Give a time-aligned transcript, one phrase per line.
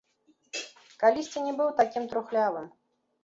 [1.03, 2.65] Калісьці не быў такім трухлявым.